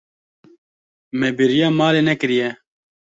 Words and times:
Me 1.19 1.27
bêriya 1.37 1.67
malê 1.79 2.01
nekiriye. 2.07 2.49